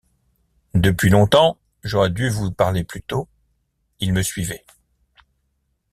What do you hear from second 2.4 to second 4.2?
parler plus tôt,— Il